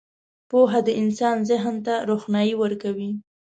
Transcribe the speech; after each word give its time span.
•پوهه 0.49 0.79
د 0.87 0.89
انسان 1.01 1.37
ذهن 1.49 1.75
ته 1.85 1.93
روښنايي 2.09 2.53
ورکوي. 2.61 3.11